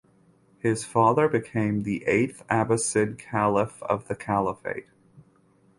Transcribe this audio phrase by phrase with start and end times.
[0.57, 4.87] His father became the eighth Abbasid caliph of the Caliphate.